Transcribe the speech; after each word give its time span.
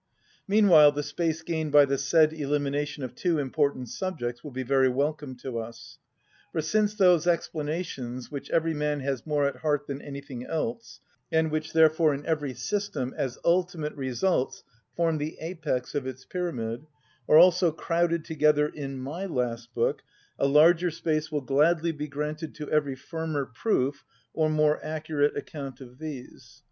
Meanwhile 0.47 0.93
the 0.93 1.03
space 1.03 1.43
gained 1.43 1.71
by 1.71 1.85
the 1.85 1.95
said 1.99 2.33
elimination 2.33 3.03
of 3.03 3.13
two 3.13 3.37
important 3.37 3.87
subjects 3.87 4.43
will 4.43 4.49
be 4.49 4.63
very 4.63 4.89
welcome 4.89 5.35
to 5.43 5.59
us. 5.59 5.99
For 6.51 6.59
since 6.61 6.95
those 6.95 7.27
explanations, 7.27 8.31
which 8.31 8.49
every 8.49 8.73
man 8.73 9.01
has 9.01 9.27
more 9.27 9.45
at 9.45 9.57
heart 9.57 9.85
than 9.85 10.01
anything 10.01 10.43
else, 10.43 11.01
and 11.31 11.51
which 11.51 11.73
therefore 11.73 12.15
in 12.15 12.25
every 12.25 12.55
system, 12.55 13.13
as 13.15 13.37
ultimate 13.45 13.93
results, 13.93 14.63
form 14.95 15.19
the 15.19 15.37
apex 15.39 15.93
of 15.93 16.07
its 16.07 16.25
pyramid, 16.25 16.87
are 17.29 17.37
also 17.37 17.71
crowded 17.71 18.25
together 18.25 18.67
in 18.67 18.97
my 18.97 19.27
last 19.27 19.71
book, 19.75 20.01
a 20.39 20.47
larger 20.47 20.89
space 20.89 21.31
will 21.31 21.41
gladly 21.41 21.91
be 21.91 22.07
granted 22.07 22.55
to 22.55 22.71
every 22.71 22.95
firmer 22.95 23.45
proof 23.45 24.03
or 24.33 24.49
more 24.49 24.83
accurate 24.83 25.37
account 25.37 25.79
of 25.79 25.99
these. 25.99 26.59